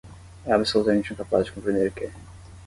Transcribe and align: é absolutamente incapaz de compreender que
é 0.47 0.51
absolutamente 0.51 1.13
incapaz 1.13 1.45
de 1.45 1.51
compreender 1.51 1.91
que 1.93 2.09